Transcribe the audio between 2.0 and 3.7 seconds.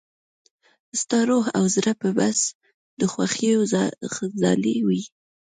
به بس د خوښيو